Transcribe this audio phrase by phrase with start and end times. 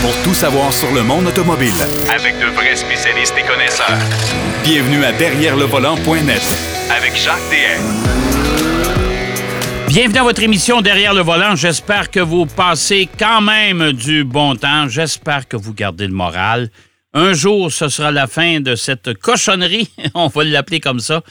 [0.00, 1.72] pour tout savoir sur le monde automobile.
[2.14, 3.98] Avec de vrais spécialistes et connaisseurs.
[4.62, 6.42] Bienvenue à Derrière le volant.net
[6.90, 7.82] Avec Jacques DM.
[9.88, 11.56] Bienvenue à votre émission Derrière le volant.
[11.56, 14.88] J'espère que vous passez quand même du bon temps.
[14.88, 16.70] J'espère que vous gardez le moral.
[17.14, 21.22] Un jour, ce sera la fin de cette cochonnerie, on va l'appeler comme ça,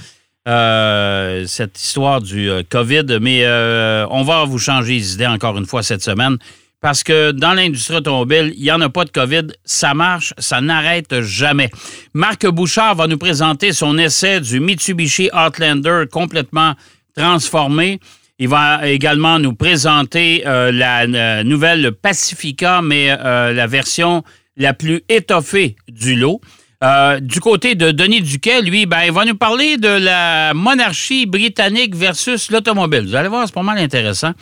[0.47, 3.19] euh, cette histoire du euh, COVID.
[3.21, 6.37] Mais euh, on va vous changer les idées encore une fois cette semaine
[6.81, 9.47] parce que dans l'industrie automobile, il n'y en a pas de COVID.
[9.65, 11.69] Ça marche, ça n'arrête jamais.
[12.13, 16.75] Marc Bouchard va nous présenter son essai du Mitsubishi Outlander complètement
[17.15, 17.99] transformé.
[18.39, 24.23] Il va également nous présenter la nouvelle Pacifica, mais la version
[24.57, 26.41] la plus étoffée du lot.
[26.83, 31.25] Euh, du côté de Denis Duquet, lui, ben, il va nous parler de la monarchie
[31.25, 33.05] britannique versus l'automobile.
[33.07, 34.33] Vous allez voir, c'est pas mal intéressant.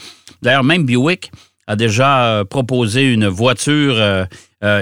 [0.41, 1.31] D'ailleurs, même Buick
[1.67, 3.95] a déjà euh, proposé une voiture.
[3.97, 4.25] Euh,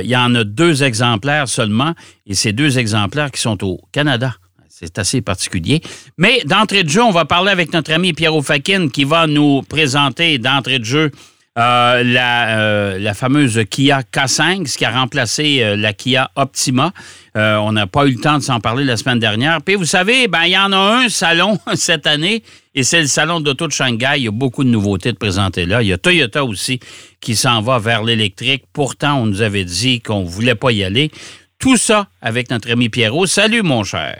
[0.03, 1.93] il y en a deux exemplaires seulement,
[2.25, 4.33] et ces deux exemplaires qui sont au Canada.
[4.69, 5.81] C'est assez particulier.
[6.17, 9.61] Mais d'entrée de jeu, on va parler avec notre ami Pierrot Fakin qui va nous
[9.61, 11.11] présenter d'entrée de jeu
[11.55, 16.91] euh, la, euh, la, fameuse Kia K5, ce qui a remplacé euh, la Kia Optima.
[17.35, 19.59] on n'a pas eu le temps de s'en parler la semaine dernière.
[19.63, 22.41] Puis vous savez, ben, il y en a un salon cette année,
[22.73, 24.13] et c'est le salon d'auto de Shanghai.
[24.17, 25.83] Il y a beaucoup de nouveautés de présenter là.
[25.83, 26.79] Il y a Toyota aussi
[27.21, 28.63] qui s'en va vers l'électrique.
[28.73, 31.11] Pourtant, on nous avait dit qu'on ne voulait pas y aller.
[31.59, 33.27] Tout ça avec notre ami Pierrot.
[33.27, 34.17] Salut, mon cher.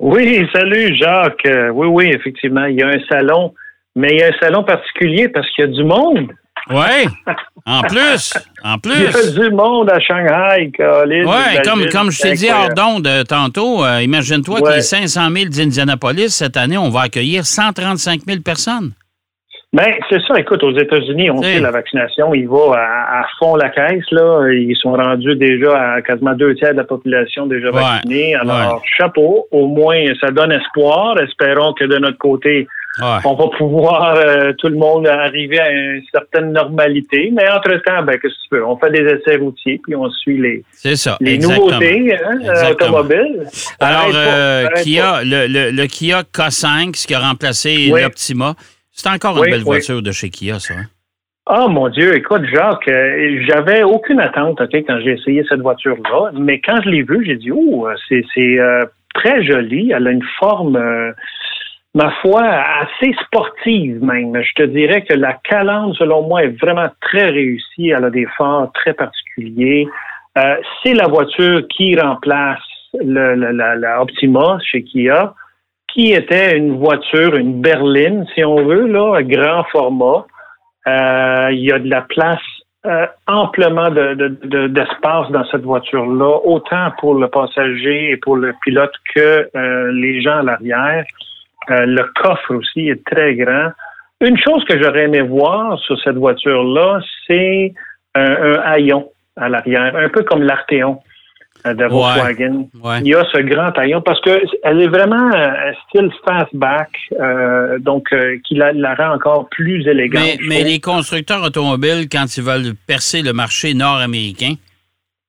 [0.00, 1.48] Oui, salut, Jacques.
[1.72, 3.54] oui, oui, effectivement, il y a un salon,
[3.96, 6.28] mais il y a un salon particulier parce qu'il y a du monde.
[6.70, 7.08] Oui,
[7.66, 8.92] en plus, en plus.
[8.94, 11.24] Il y a du monde à Shanghai, Colin.
[11.26, 14.80] Oui, comme, comme je t'ai dit hors d'onde euh, tantôt, euh, imagine-toi qu'il y a
[14.80, 16.30] 500 000 d'Indianapolis.
[16.30, 18.92] Cette année, on va accueillir 135 000 personnes.
[19.70, 20.40] Bien, c'est ça.
[20.40, 24.10] Écoute, aux États-Unis, on sait la vaccination, il va à, fond la caisse.
[24.12, 24.48] Là.
[24.50, 28.34] Ils sont rendus déjà à quasiment deux tiers de la population déjà vaccinée.
[28.34, 29.46] Alors, chapeau.
[29.50, 31.20] Au moins, ça donne espoir.
[31.20, 32.66] Espérons que de notre côté,
[33.00, 37.30] on va pouvoir, euh, tout le monde, arriver à une certaine normalité.
[37.32, 38.66] Mais entre-temps, ben, qu'est-ce que tu veux?
[38.66, 40.64] On fait des essais routiers, puis on suit les,
[41.20, 43.46] les nouveautés hein, automobiles.
[43.80, 48.54] Alors, euh, Kia, le, le, Kia K5, ce qui a remplacé l'Optima,
[48.92, 50.74] c'est encore une belle voiture de chez Kia, ça.
[50.74, 50.84] Hein?
[51.50, 56.60] Ah, mon Dieu, écoute, Jacques, euh, j'avais aucune attente quand j'ai essayé cette voiture-là, mais
[56.60, 58.24] quand je l'ai vue, j'ai dit, oh, c'est
[59.14, 60.78] très joli, elle a une forme
[61.98, 64.40] ma foi, assez sportive même.
[64.40, 67.88] Je te dirais que la Calandre, selon moi, est vraiment très réussie.
[67.88, 69.88] Elle a des phares très particuliers.
[70.38, 72.62] Euh, c'est la voiture qui remplace
[73.02, 75.34] la, Optima chez Kia,
[75.92, 80.24] qui était une voiture, une berline, si on veut, là, grand format.
[80.86, 82.38] Euh, il y a de la place
[82.86, 89.50] euh, amplement d'espace dans cette voiture-là, autant pour le passager et pour le pilote que
[89.90, 91.04] les gens à l'arrière.
[91.70, 93.70] Euh, le coffre aussi est très grand.
[94.20, 97.72] Une chose que j'aurais aimé voir sur cette voiture-là, c'est
[98.14, 101.00] un, haillon à l'arrière, un peu comme l'Arteon
[101.66, 102.68] euh, de Volkswagen.
[103.00, 106.90] Il y a ce grand haillon parce qu'elle est vraiment un style fastback,
[107.20, 108.08] euh, donc
[108.44, 110.22] qui la, rend encore plus élégante.
[110.24, 114.54] Mais, mais les constructeurs automobiles, quand ils veulent percer le marché nord-américain,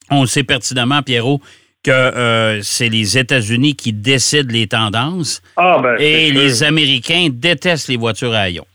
[0.10, 1.40] on sait pertinemment, Pierrot,
[1.84, 7.88] que euh, c'est les États-Unis qui décident les tendances ah, ben, et les Américains détestent
[7.88, 8.66] les voitures à ion.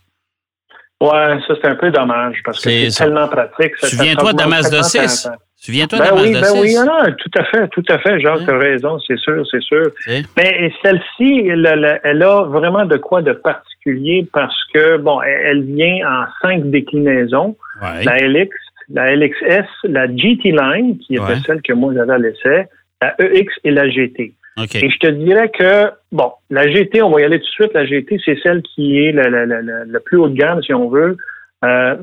[1.01, 3.75] Ouais, ça c'est un peu dommage parce que c'est tellement pratique.
[3.77, 5.29] Souviens-toi de la Mazda 6.
[5.57, 8.19] Souviens-toi ben de oui, ben Oui, non, tout à fait, tout à fait.
[8.19, 9.89] Jacques, tu as raison, c'est sûr, c'est sûr.
[10.37, 16.07] Mais celle-ci, elle, elle, a vraiment de quoi de particulier parce que, bon, elle, vient
[16.07, 17.57] en cinq déclinaisons.
[17.81, 18.49] La LX,
[18.93, 22.67] la LXS, la GT Line, qui était celle que moi j'avais à l'essai,
[23.01, 24.33] la EX et la GT.
[24.57, 27.73] Et je te dirais que, bon, la GT, on va y aller tout de suite.
[27.73, 31.17] La GT, c'est celle qui est la, plus haut de gamme, si on veut,
[31.65, 31.95] euh,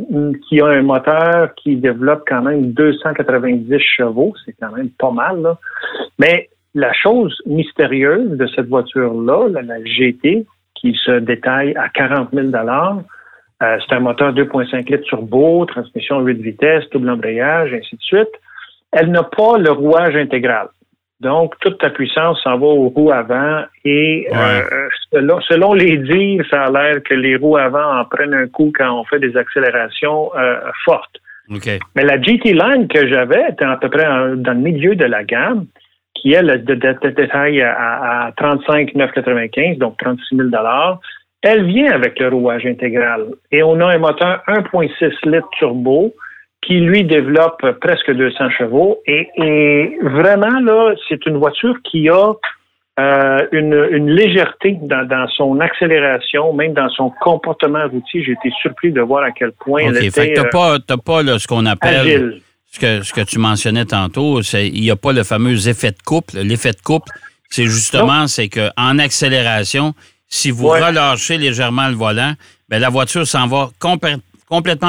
[0.49, 4.35] qui a un moteur qui développe quand même 290 chevaux.
[4.45, 5.59] C'est quand même pas mal, là.
[6.19, 12.49] Mais la chose mystérieuse de cette voiture-là, la, GT, qui se détaille à 40 000
[13.63, 18.33] euh, c'est un moteur 2.5 litres turbo, transmission 8 vitesses, double embrayage, ainsi de suite.
[18.91, 20.69] Elle n'a pas le rouage intégral.
[21.23, 24.89] Donc, toute ta puissance s'en va aux roues avant et euh,
[25.49, 28.93] selon, les dires, ça a l'air que les roues avant en prennent un coup quand
[28.99, 31.19] on fait des accélérations euh, fortes.
[31.95, 35.23] Mais la GT Line que j'avais était à peu près dans le milieu de la
[35.23, 35.67] gamme,
[36.15, 40.49] qui est le détail à, à 35 995, donc 36 000
[41.43, 43.27] Elle vient avec le rouage intégral.
[43.53, 46.13] Et on a un moteur 1.6 litres turbo
[46.63, 49.01] qui lui développe presque 200 chevaux.
[49.07, 52.33] Et, et vraiment, là, c'est une voiture qui a
[53.01, 58.23] euh, une, une, légèreté dans, dans, son accélération, même dans son comportement routier.
[58.23, 60.79] J'ai été surpris de voir à quel point okay, elle était fait que t'as pas,
[61.05, 61.97] pas là, ce qu'on appelle...
[61.97, 62.41] Agile.
[62.75, 66.03] Ce que, ce que tu mentionnais tantôt, il n'y a pas le fameux effet de
[66.03, 66.39] couple.
[66.39, 67.13] L'effet de couple,
[67.51, 69.93] c'est justement, c'est qu'en accélération,
[70.27, 70.83] si vous ouais.
[70.83, 72.33] relâchez légèrement le volant,
[72.71, 74.23] ben la voiture s'en va complètement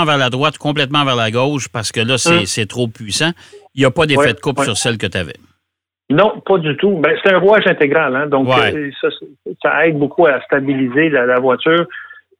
[0.06, 2.68] vers la droite, complètement vers la gauche, parce que là, c'est hum.
[2.68, 3.31] trop puissant.
[3.75, 4.65] Il n'y a pas d'effet ouais, de ouais.
[4.65, 5.36] sur celle que tu avais.
[6.10, 6.98] Non, pas du tout.
[6.98, 8.75] Ben, c'est un rouage intégral, hein, donc Ouais.
[8.75, 9.07] euh, ça,
[9.62, 11.86] ça aide beaucoup à stabiliser la, la voiture.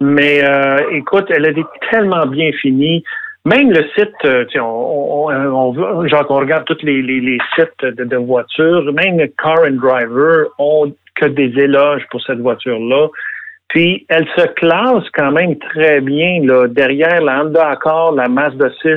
[0.02, 3.04] Mais euh, écoute, elle a été tellement bien finie.
[3.46, 7.84] Même le site, euh, on, on, on, genre qu'on regarde tous les, les, les sites
[7.84, 13.08] de, de voitures, même Car and Driver ont que des éloges pour cette voiture-là.
[13.74, 18.70] Puis elle se classe quand même très bien là, derrière la Honda Accord, la Mazda
[18.84, 18.90] 6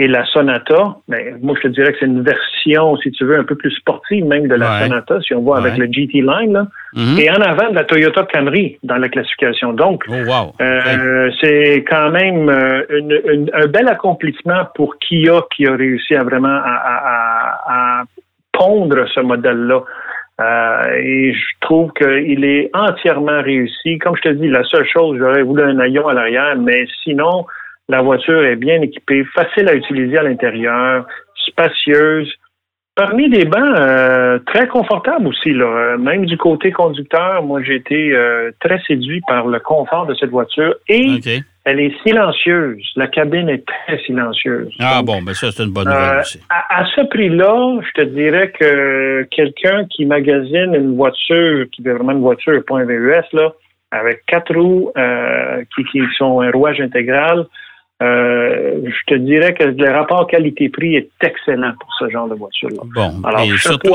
[0.00, 0.96] et la Sonata.
[1.06, 3.70] Mais moi, je te dirais que c'est une version, si tu veux, un peu plus
[3.70, 4.82] sportive même de la Ouais.
[4.88, 6.52] Sonata, si on voit avec le GT Line.
[6.54, 6.66] Là.
[6.96, 7.18] Mhm.
[7.20, 9.72] Et en avant de la Toyota Camry dans la classification.
[9.72, 10.52] Donc, Oh, wow.
[10.60, 16.16] euh, c'est quand même euh, une- une- un bel accomplissement pour Kia qui a réussi
[16.16, 18.04] à vraiment à, à- à- à
[18.52, 19.80] pondre ce modèle-là.
[20.40, 23.98] Euh, et je trouve qu'il est entièrement réussi.
[23.98, 27.46] Comme je te dis, la seule chose, j'aurais voulu un haillon à l'arrière, mais sinon,
[27.88, 31.06] la voiture est bien équipée, facile à utiliser à l'intérieur,
[31.46, 32.32] spacieuse.
[32.96, 35.52] Parmi des bancs, euh, très confortable aussi.
[35.52, 35.66] Là.
[35.66, 40.14] Euh, Même du côté conducteur, moi j'ai été euh, très séduit par le confort de
[40.14, 41.20] cette voiture et.
[41.64, 42.82] Elle est silencieuse.
[42.96, 44.70] La cabine est très silencieuse.
[44.80, 46.40] Ah Donc, bon, ben ça, c'est une bonne nouvelle euh, aussi.
[46.50, 51.94] à, à ce prix-là, je te dirais que quelqu'un qui magasine une voiture, qui veut
[51.94, 53.52] vraiment une voiture, pas un VUS, là,
[53.90, 57.46] avec quatre roues euh, qui, qui sont un rouage intégral,
[58.02, 62.82] euh, je te dirais que le rapport qualité-prix est excellent pour ce genre de voiture-là.
[62.94, 63.94] Bon, Alors, surtout,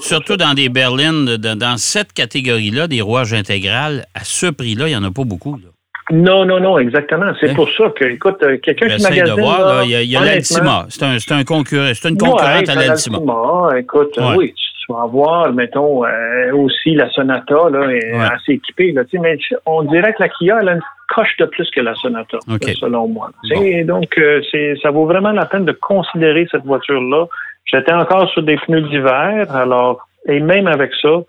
[0.00, 4.90] surtout dans des berlines, de- dans cette catégorie-là, des rouages intégral, à ce prix-là, il
[4.90, 5.56] n'y en a pas beaucoup.
[5.56, 5.68] Là.
[6.10, 7.32] Non, non, non, exactement.
[7.40, 7.54] C'est Hein?
[7.54, 9.24] pour ça que, écoute, euh, quelqu'un qui magasine...
[9.36, 10.86] de voir, là, il y a, y a l'Altima.
[10.90, 13.16] C'est un, un concurrent, c'est une concurrente Ouais, à l'Altima.
[13.18, 13.78] l'Altima.
[13.78, 14.36] Écoute, Ouais.
[14.36, 18.26] oui, tu vas avoir, mettons, euh, aussi la Sonata, là, est Ouais.
[18.34, 20.82] assez équipée, là, tu sais, mais on dirait que la Kia, elle a une
[21.14, 22.64] coche de plus que la Sonata, OK.
[22.78, 23.30] selon moi.
[23.54, 23.84] Bon.
[23.86, 27.24] Donc, euh, c'est, ça vaut vraiment la peine de considérer cette voiture-là.
[27.64, 31.22] J'étais encore sur des pneus d'hiver, alors, et même avec ça,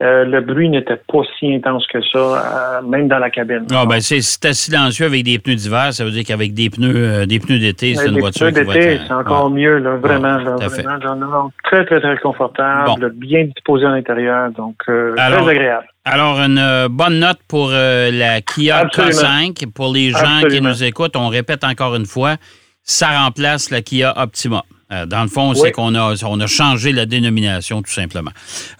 [0.00, 3.66] euh, le bruit n'était pas si intense que ça, euh, même dans la cabine.
[3.72, 6.94] Ah, ben, c'est, c'était silencieux avec des pneus d'hiver, ça veut dire qu'avec des pneus,
[6.94, 9.06] euh, des pneus d'été, c'est Ouais, une voiture pneus d'été, être...
[9.08, 13.10] c'est encore mieux, là, vraiment, Ouais, là, vraiment, genre, non, non, très, très, très confortable,
[13.16, 15.86] bien disposé à l'intérieur, donc Alors, très agréable.
[16.04, 19.12] Alors, une bonne note pour la Kia Absolument.
[19.20, 19.72] K5.
[19.72, 22.36] Pour les gens qui nous écoutent, on répète encore une fois,
[22.84, 24.62] ça remplace la Kia Optima.
[24.90, 25.58] Euh, dans le fond, Oui.
[25.62, 28.30] c'est qu'on a, on a changé la dénomination, tout simplement.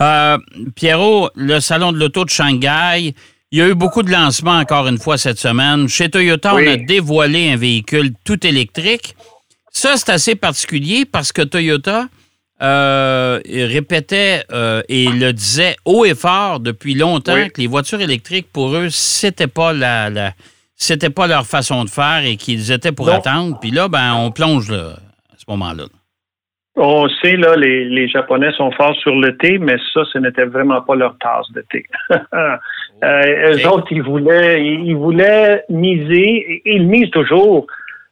[0.00, 0.38] Euh,
[0.74, 3.14] Pierrot, le Salon de l'Auto de Shanghai,
[3.50, 5.88] il y a eu beaucoup de lancements encore une fois cette semaine.
[5.88, 6.64] Chez Toyota, Oui.
[6.66, 9.16] on a dévoilé un véhicule tout électrique.
[9.70, 12.08] Ça, c'est assez particulier parce que Toyota
[12.62, 17.50] euh, répétait euh, et le disait haut et fort depuis longtemps Oui.
[17.50, 20.32] que les voitures électriques, pour eux, c'était pas la, la-
[20.74, 23.12] c'était pas leur façon de faire et qu'ils étaient pour Non.
[23.14, 23.58] attendre.
[23.60, 24.96] Puis là, ben, on plonge là,
[25.32, 25.84] à ce moment-là.
[26.76, 30.44] On sait, là, les, les Japonais sont forts sur le thé, mais ça, ce n'était
[30.44, 31.84] vraiment pas leur tasse de thé.
[33.04, 37.66] euh, Eux autres, ils voulaient, ils voulaient miser, ils misent toujours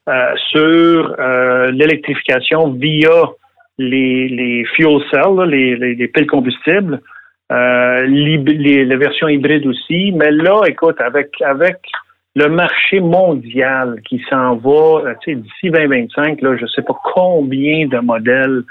[0.09, 3.31] euh, sur euh, l'électrification via
[3.79, 7.01] les, les fuel cells, là, les, les, les piles combustibles,
[7.53, 10.11] euh, les, les versions hybrides aussi.
[10.13, 11.77] Mais là, écoute, avec, avec
[12.37, 16.83] le marché mondial qui s'en va, euh, tu sais, d'ici 2025, là, je ne sais
[16.83, 18.63] pas combien de modèles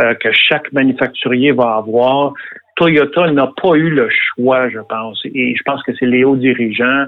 [0.00, 2.32] euh, que chaque manufacturier va avoir.
[2.74, 5.24] Toyota n'a pas eu le choix, je pense.
[5.24, 7.04] Et je pense que c'est les hauts dirigeants.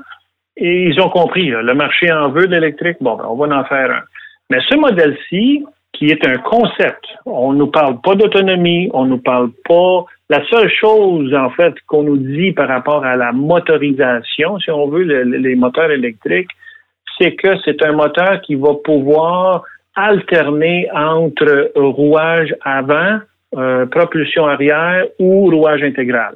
[0.56, 2.98] Et ils ont compris, le marché en veut de l'électrique.
[3.00, 4.02] Bon, ben, on va en faire un.
[4.50, 5.64] Mais ce modèle-ci,
[5.94, 10.04] qui est un concept, on nous parle pas d'autonomie, on nous parle pas.
[10.28, 14.86] La seule chose, en fait, qu'on nous dit par rapport à la motorisation, si on
[14.88, 16.50] veut, le- le- les moteurs électriques,
[17.18, 19.62] c'est que c'est un moteur qui va pouvoir
[19.94, 23.18] alterner entre rouage avant,
[23.56, 26.34] euh, propulsion arrière ou rouage intégral.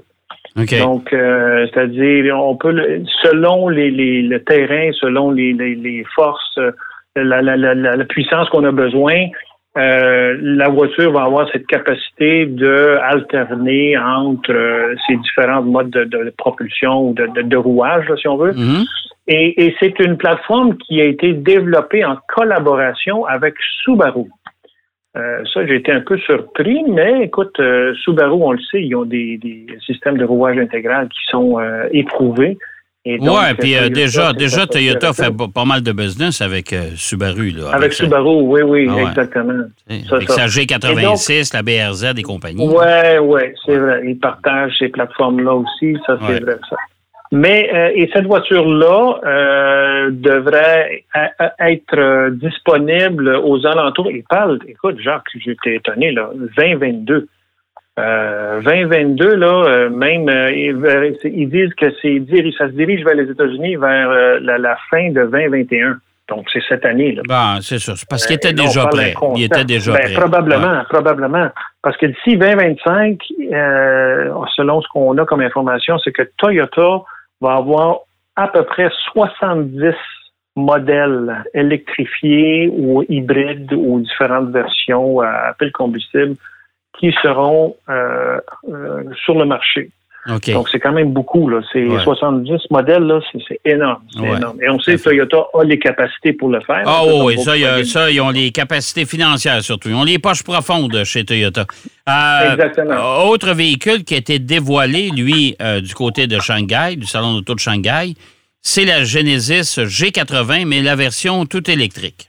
[0.85, 2.75] Donc, euh, c'est-à-dire, on peut,
[3.23, 6.71] selon les, les- le terrain, selon les, les- les forces, euh,
[7.17, 9.27] la, la- la- la- la puissance qu'on a besoin,
[9.77, 16.05] euh, la voiture va avoir cette capacité de alterner entre euh, ces différents modes de,
[16.05, 18.53] de propulsion ou de, de- de rouage, là, si on veut.
[18.53, 18.85] Mhm.
[19.31, 24.25] Et, c'est une plateforme qui a été développée en collaboration avec Subaru.
[25.17, 27.61] Euh, ça, j'ai été un peu surpris, mais écoute,
[28.05, 29.39] Subaru, on le sait, ils ont des,
[29.85, 31.59] systèmes de rouage intégral qui sont
[31.93, 32.57] éprouvés.
[33.07, 37.51] Oui, puis déjà, déjà Toyota fait pas mal de business avec Subaru.
[37.51, 39.65] Là, avec, Subaru, oui, oui, ah exactement.
[39.89, 42.69] avec sa G86, la BRZ et compagnie.
[42.69, 44.03] Oui, oui, c'est vrai.
[44.05, 46.77] Ils partagent ces plateformes-là aussi, ça, c'est vrai, ça.
[47.31, 51.05] Mais euh, et cette voiture-là euh, devrait
[51.61, 54.11] être disponible aux alentours.
[54.11, 57.29] Il parle, écoute, Jacques, j'étais étonné là, 2022.
[57.99, 62.23] Euh, 2022 là, euh, même ils, disent que c'est
[62.57, 65.99] ça se dirige vers les États-Unis vers la, fin de 2021.
[66.29, 67.13] Donc, c'est cette année.
[67.13, 67.23] Là.
[67.27, 67.95] Bon, c'est ça.
[68.09, 69.15] Parce qu'il était déjà prêt.
[69.37, 70.15] Il était déjà ben, prêt.
[70.15, 71.49] Probablement, probablement.
[71.83, 73.19] Parce que d'ici 2025,
[74.57, 77.03] selon ce qu'on a comme information, c'est que Toyota
[77.41, 78.01] va avoir
[78.37, 79.95] à peu près 70
[80.55, 86.37] modèles électrifiés ou hybrides ou différentes versions à pile combustible
[86.99, 89.91] qui seront euh, euh, sur le marché.
[90.27, 91.49] Donc, c'est quand même beaucoup.
[91.49, 91.61] Là.
[91.73, 94.03] C'est 70 modèles, là, c'est, énorme.
[94.15, 94.59] C'est énorme.
[94.63, 96.83] Et on sait que Toyota a les capacités pour le faire.
[96.85, 97.53] Ah oui, ça,
[97.85, 99.89] ça, ils ont les capacités financières surtout.
[99.89, 101.65] Ils ont les poches profondes chez Toyota.
[102.09, 103.29] Euh, Exactement.
[103.29, 107.55] Autre véhicule qui a été dévoilé, lui, euh, du côté de Shanghai, du salon d'auto
[107.55, 108.15] de Shanghai,
[108.61, 112.29] c'est la Genesis G80, mais la version tout électrique.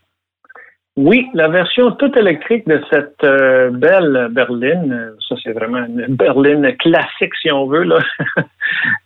[1.01, 6.75] Oui, la version toute électrique de cette euh, belle berline, ça c'est vraiment une berline
[6.75, 7.99] classique si on veut là.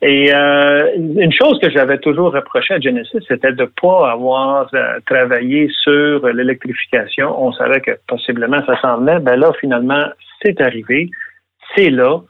[0.01, 4.71] Et euh, une chose que j'avais toujours reproché à Genesis, c'était de ne pas avoir
[4.73, 7.31] euh, travaillé sur l'électrification.
[7.39, 9.19] On savait que possiblement ça s'en venait.
[9.19, 10.05] Ben là, finalement,
[10.41, 11.11] c'est arrivé.
[11.75, 12.21] C'est là.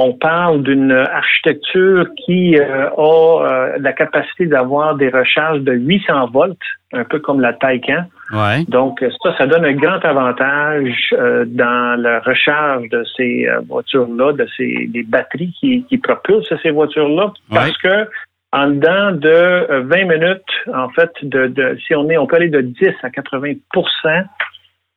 [0.00, 6.28] On parle d'une architecture qui euh, a euh, la capacité d'avoir des recharges de 800
[6.28, 6.56] volts,
[6.92, 8.04] un peu comme la Taycan.
[8.32, 8.64] Ouais.
[8.68, 14.46] Donc ça, ça donne un grand avantage euh, dans la recharge de ces voitures-là, de
[14.56, 18.08] ces des batteries qui, qui propulsent ces voitures-là, parce que
[18.52, 22.50] en dedans de 20 minutes, en fait, de, de, si on est, on peut aller
[22.50, 23.54] de 10 à 80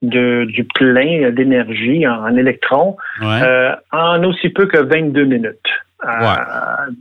[0.01, 5.58] de, du plein d'énergie en, électrons euh, en aussi peu que 22 minutes.
[6.03, 6.36] Euh,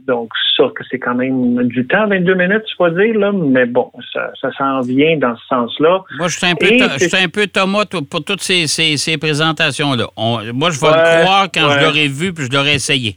[0.07, 3.65] donc, ça, que c'est quand même du temps, 22 minutes, tu vas dire, là, mais
[3.65, 6.03] bon, ça, ça s'en vient dans ce sens-là.
[6.19, 10.07] Moi, je suis un peu, je un peu Thomas pour toutes ces, ces, ces présentations-là.
[10.53, 13.17] moi, je vais le croire quand je l'aurai vu puis je l'aurai essayé.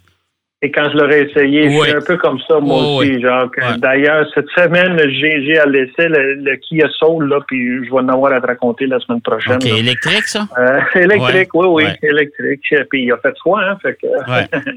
[0.63, 3.22] Et quand je l'aurais essayé, c'est un peu comme ça, moi aussi.
[3.22, 8.00] Genre, d'ailleurs, cette semaine, j'ai à laisser le, le, Kia Soul, là, puis je vais
[8.00, 9.55] en avoir à te raconter la semaine prochaine.
[9.55, 10.48] OK, électrique, ça?
[10.58, 12.62] Euh, électrique, oui, oui, électrique.
[12.89, 14.08] Puis il a fait froid, hein, fait que...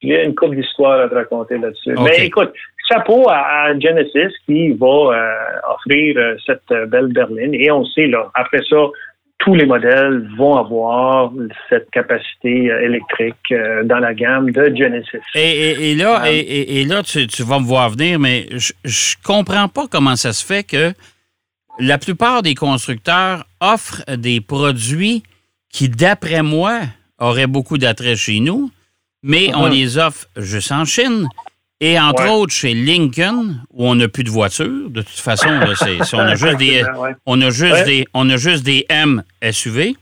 [0.00, 1.94] J'ai une couple d'histoires à te raconter là-dessus.
[2.04, 2.52] Mais écoute,
[2.88, 7.52] chapeau à, Genesis qui va euh, offrir euh, cette belle berline.
[7.54, 8.76] Et on sait, là, après ça,
[9.48, 11.32] tous les modèles vont avoir
[11.70, 15.22] cette capacité euh, électrique euh, dans la gamme de Genesis.
[15.34, 19.86] Et, là, euh, et, là tu, vas me voir venir, mais je, je comprends pas
[19.90, 20.92] comment ça se fait que
[21.78, 25.22] la plupart des constructeurs offrent des produits
[25.72, 26.80] qui, d'après moi,
[27.18, 28.70] auraient beaucoup d'attrait chez nous,
[29.22, 31.26] mais on les offre juste en Chine.
[31.80, 36.18] Et entre autres, chez Lincoln, où on n'a plus de voitures, de toute façon, on
[36.18, 36.82] a juste des,
[37.24, 39.94] on a juste des, on a juste des M SUV.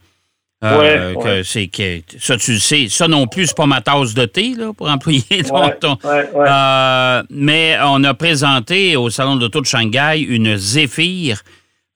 [0.64, 4.24] Euh, c'est que ça tu le sais, ça non plus c'est pas ma tasse de
[4.24, 5.22] thé là pour employer
[5.80, 11.42] ton, euh, mais on a présenté au salon d'auto de Shanghai une Zephyr.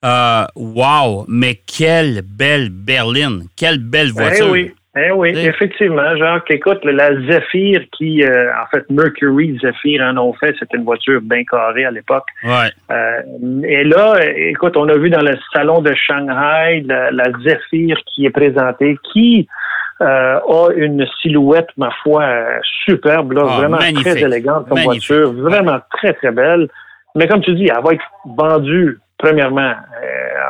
[0.05, 4.49] Euh, wow, mais quelle belle berline, quelle belle ben voiture.
[4.51, 4.71] oui.
[4.97, 6.51] Eh oui, effectivement, Jacques.
[6.51, 11.21] Écoute, la Zephyr qui, euh, en fait, Mercury Zephyr en ont fait, c'était une voiture
[11.21, 12.25] bien carrée à l'époque.
[12.43, 12.71] Ouais.
[12.91, 13.21] Euh,
[13.63, 18.25] et là, écoute, on a vu dans le salon de Shanghai la, la Zephyr qui
[18.25, 19.47] est présentée, qui
[20.01, 22.25] euh, a une silhouette, ma foi,
[22.83, 26.67] superbe, là, ah, vraiment très élégante comme voiture, vraiment très, très belle.
[27.15, 29.73] Mais comme tu dis, elle va être vendue premièrement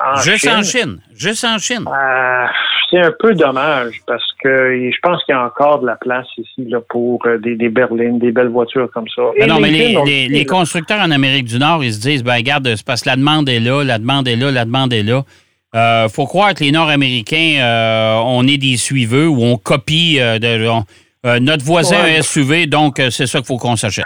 [0.03, 0.97] en Juste en Chine.
[1.13, 1.85] Juste en Chine
[2.91, 6.27] c'est un peu dommage parce que je pense qu'il y a encore de la place
[6.37, 9.21] ici là, pour euh, des, berlines, des belles voitures comme ça.
[9.47, 9.95] non, mais
[10.27, 13.15] les, constructeurs en Amérique du Nord, ils se disent, ben regarde, c'est parce que la
[13.15, 15.23] demande est là, la demande est là, la demande est là.
[15.73, 21.39] Euh, faut croire que les Nord-Américains, euh, on est des suiveux ou on copie de,
[21.39, 24.05] notre voisin un SUV, donc c'est ça qu'il faut qu'on s'achète.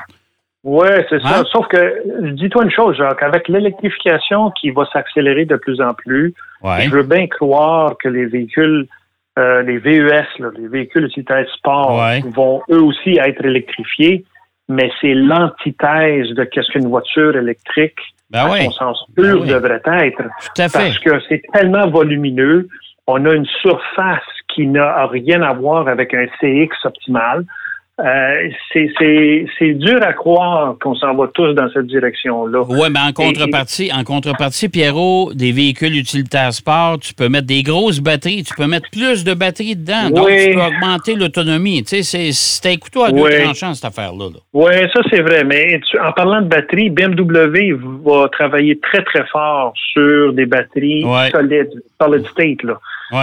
[0.66, 1.40] Oui, c'est ça.
[1.40, 1.44] Hein?
[1.52, 6.34] Sauf que, dis-toi une chose, Jacques, avec l'électrification qui va s'accélérer de plus en plus,
[6.64, 8.88] je veux bien croire que les véhicules,
[9.38, 10.26] euh, les VES,
[10.58, 12.02] les véhicules utilitaires sport,
[12.34, 14.26] vont eux aussi être électrifiés,
[14.68, 18.00] mais c'est l'antithèse de qu'est-ce qu'une voiture électrique
[18.32, 19.48] ben à son sens pur, Ben oui.
[19.48, 20.18] devrait être.
[20.18, 20.80] Tout à fait.
[20.80, 22.68] Parce que c'est tellement volumineux.
[23.06, 27.46] On a une surface qui n'a rien à voir avec un CX optimal.
[28.04, 32.64] Euh, c'est- dur à croire qu'on s'en va tous dans cette direction-là.
[32.68, 37.64] Oui, mais en contrepartie, en contrepartie, Pierrot, des véhicules utilitaires sport, tu peux mettre des
[37.64, 40.10] grosses batteries, tu peux mettre plus de batteries dedans.
[40.10, 41.84] Donc, tu peux augmenter l'autonomie.
[41.84, 43.44] Tu sais, c'est- un couteau à deux Oui.
[43.44, 44.26] tranchants, cette affaire-là.
[44.26, 44.40] là.
[44.54, 45.46] Oui, ça c'est vrai.
[45.46, 47.74] Mais tu- en parlant de batterie, BMW
[48.04, 51.70] va travailler très très fort sur des batteries solides,
[52.02, 52.78] solid state là.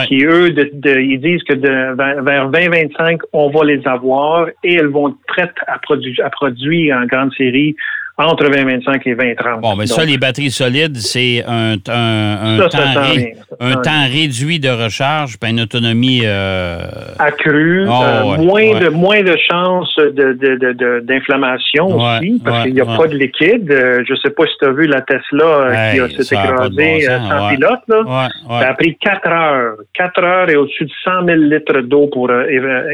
[0.06, 4.74] Qui eux, de- ils disent que de, vers vers 2025, on va les avoir et
[4.74, 7.74] elles vont être prêtes à, produire à produire en grande série
[8.18, 9.60] entre 2025 et 2030.
[9.62, 13.26] Bon, mais ça, les batteries solides, c'est un, un, un Ça, temps, sent ré- rien,
[13.48, 16.20] ça un temps réduit de recharge, puis une autonomie.
[16.24, 16.78] euh,
[17.18, 18.80] accru, Oh, euh, ouais, moins ouais.
[18.80, 22.96] de moins de chances de, de, de- d'inflammation Ouais, aussi, parce qu'il n'y a ouais.
[22.96, 23.70] pas de liquide.
[23.70, 26.36] Euh, je sais pas si tu as vu la Tesla euh, Hey, qui a s'est
[26.36, 27.80] a bon écrasée euh, sans pilote.
[27.88, 28.28] Là.
[28.60, 29.74] Ça a pris quatre heures.
[29.94, 32.44] Quatre heures et au-dessus de 100 000 litres d'eau pour euh,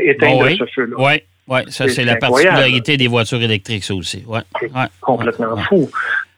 [0.05, 0.57] éteindre oui.
[0.59, 0.97] ce feu-là.
[1.49, 4.23] Oui, ça, C'est la particularité des voitures électriques, ça aussi.
[4.27, 5.89] Ouais, C'est ouais, complètement ouais, fou.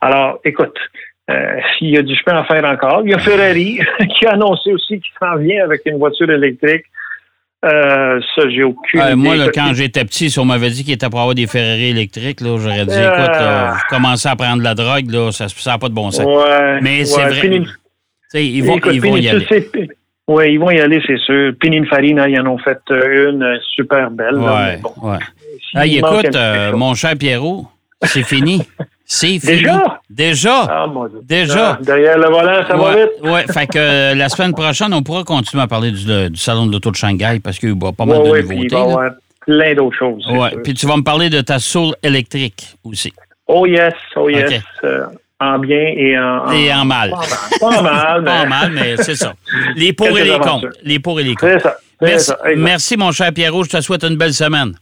[0.01, 0.77] Alors, écoute,
[1.31, 3.03] euh, il y a du chemin à faire encore.
[3.05, 3.81] Il y a Ferrari
[4.19, 6.85] qui a annoncé aussi qu'il s'en vient avec une voiture électrique.
[7.65, 9.15] Euh, ça, j'ai aucune Euh, idée.
[9.17, 11.91] moi, là, quand j'étais petit, si on m'avait dit qu'il était pour avoir des Ferrari
[11.91, 13.07] électriques, là, j'aurais dit, Euh.
[13.13, 16.11] écoute, là, vous commencez à prendre de la drogue, là, ça n'a pas de bon
[16.11, 16.25] sens.
[16.25, 17.63] Ouais, Mais c'est vrai.
[18.29, 19.47] Sais, ils vont, Écoute, ils vont y aller.
[20.33, 21.53] Oui, ils vont y aller, c'est sûr.
[21.61, 24.35] Pininfarina, ils en ont fait euh, une euh, super belle.
[24.37, 24.95] là, Ouais, mais bon.
[25.11, 25.89] ouais.
[25.89, 27.67] Écoute, euh, mon cher Pierrot,
[28.05, 28.63] c'est fini.
[29.13, 29.57] C'est fini.
[29.57, 30.01] Déjà?
[30.09, 30.61] Déjà?
[30.71, 31.19] Ah, mon Dieu.
[31.25, 31.71] Déjà.
[31.73, 33.11] Ah, derrière le volant, ça va vite?
[33.25, 36.67] ouais, fait que euh, la semaine prochaine, on pourra continuer à parler du, du salon
[36.67, 38.47] de l'auto de Shanghai parce qu'il y a pas mal de il nouveautés.
[38.49, 38.79] va y là.
[38.83, 39.11] avoir
[39.45, 40.23] plein d'autres choses.
[40.23, 40.51] sûr.
[40.63, 43.13] puis tu vas me parler de ta soul électrique aussi.
[43.49, 44.63] Oh yes, oh yes.
[44.85, 45.07] Euh,
[45.41, 47.11] en bien et en, Et en mal.
[47.11, 49.35] Pas mal, pas mal, Pas mais mal, mais c'est ça.
[49.75, 50.69] Les pour et les contre.
[50.85, 51.53] Les pour et les contre.
[51.53, 51.77] c'est ça.
[52.01, 53.65] c'est Merci, ça, merci, mon cher Pierrot.
[53.65, 54.75] Je te souhaite une belle semaine.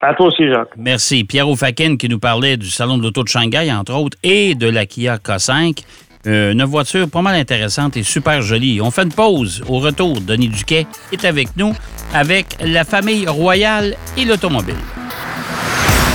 [0.00, 0.76] À toi aussi, Jacques.
[0.76, 1.24] Merci.
[1.24, 4.68] Pierrot Fakin qui nous parlait du Salon de l'Auto de Shanghai, entre autres, et de
[4.68, 5.78] la Kia K5.
[6.26, 8.80] Euh, une voiture pas mal intéressante et super jolie.
[8.82, 9.62] On fait une pause.
[9.68, 11.72] Au retour, Denis Duquet est avec nous,
[12.12, 14.74] avec la famille royale et l'automobile.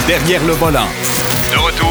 [0.07, 0.87] Derrière le volant.
[1.51, 1.90] De retour